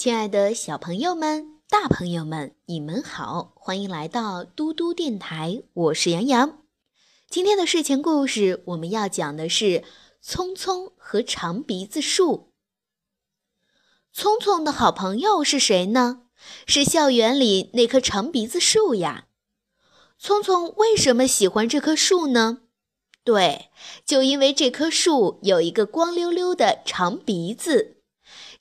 [0.00, 6.62] 亲爱的小朋友们、大朋友们，你们好，欢迎来到嘟嘟电台，我是杨洋。
[7.28, 9.84] 今天的睡前故事，我们要讲的是
[10.22, 12.54] 聪聪和长鼻子树。
[14.10, 16.22] 聪聪的好朋友是谁呢？
[16.66, 19.26] 是校园里那棵长鼻子树呀。
[20.18, 22.62] 聪聪为什么喜欢这棵树呢？
[23.22, 23.68] 对，
[24.06, 27.98] 就因为这棵树有一个光溜溜的长鼻子。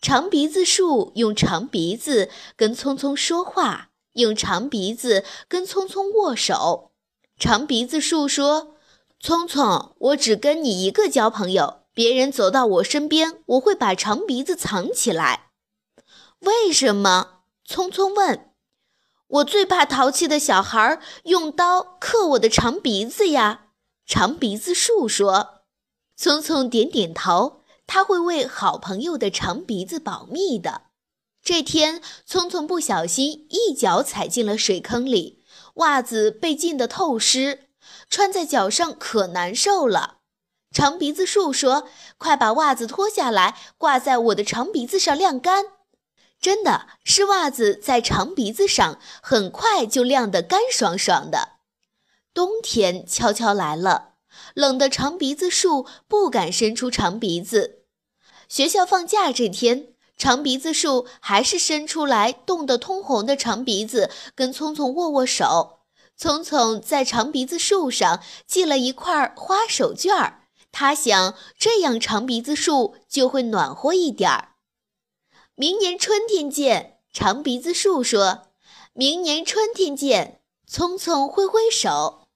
[0.00, 6.92] 长鼻子树用长鼻子跟聪聪说话，用长鼻子跟聪聪握手。
[7.38, 8.76] 长鼻子树说
[9.20, 11.82] ：“聪聪，我只跟你一个交朋友。
[11.92, 15.50] 别人走到我身边，我会把长鼻子藏起来。”
[16.40, 17.40] 为什么？
[17.64, 18.50] 聪聪问。
[19.26, 23.66] “我最怕淘气的小孩用刀刻我的长鼻子呀。”
[24.06, 25.62] 长鼻子树说。
[26.16, 27.57] 聪聪点点头。
[27.88, 30.82] 他会为好朋友的长鼻子保密的。
[31.42, 35.42] 这天，聪聪不小心一脚踩进了水坑里，
[35.74, 37.70] 袜子被浸得透湿，
[38.10, 40.18] 穿在脚上可难受了。
[40.70, 45.64] 长鼻子树说：“快把袜子脱下来，挂在我的长鼻子上晾干。”
[46.38, 51.52] 真的，湿袜子在长鼻子上很快就晾得干爽爽的。
[52.34, 54.07] 冬天悄悄来了，
[54.54, 57.84] 冷的长鼻子树不敢伸出长鼻子。
[58.48, 65.80] 学校放假这天，长鼻子树还是伸出来冻得通红的长鼻子，跟聪聪握握手。
[66.16, 74.54] 聪聪在长鼻子树上系了一块花手绢儿，他想这样长鼻子树就会暖和一点儿。
[75.54, 78.48] 明年春天见，长鼻子树说
[78.94, 82.27] ：“明年春天见。”聪聪挥挥手。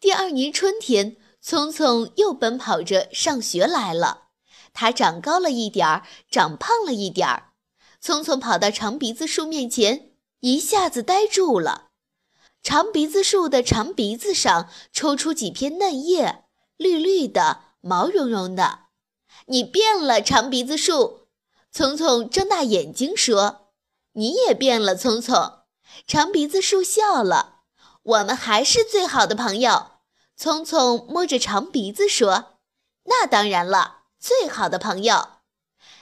[0.00, 4.28] 第二年春天，聪聪又奔跑着上学来了。
[4.72, 7.52] 它长高了一点儿，长胖了一点儿。
[8.00, 11.88] 聪聪跑到长鼻子树面前，一下子呆住了。
[12.62, 16.44] 长鼻子树的长鼻子上抽出几片嫩叶，
[16.76, 18.82] 绿绿的，毛茸茸的。
[19.46, 21.26] 你变了，长鼻子树！
[21.72, 23.72] 聪聪睁大眼睛说
[24.14, 25.62] ：“你也变了，聪聪。”
[26.06, 27.57] 长鼻子树笑了
[28.08, 29.92] ：“我们还是最好的朋友。”
[30.36, 32.56] 聪聪摸着长鼻子说
[33.04, 35.28] ：“那当然了。”最好的朋友，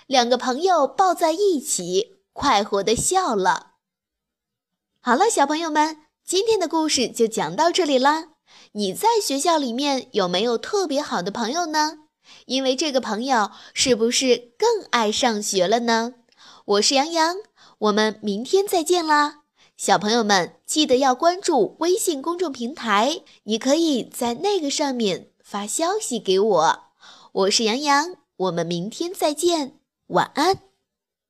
[0.07, 3.73] 两个朋友抱在一起，快活地笑了。
[5.01, 8.29] 好了，小朋友们，今天的故事就讲到这里啦。
[8.73, 11.99] 你在学校里面有没有特别好的朋友呢？
[12.47, 16.15] 因为这个朋友，是不是更爱上学了呢？
[16.65, 17.37] 我是杨洋，
[17.79, 19.43] 我们明天再见啦！
[19.77, 26.85] 小朋友们记得要关注微信公众平台，你可以在那个上面发消息给我。
[27.33, 30.61] 我是杨洋，我们明天再见，晚安。